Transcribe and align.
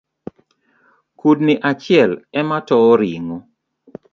Kudni 1.19 1.53
achielematowo 1.69 2.91
ringo 3.01 3.37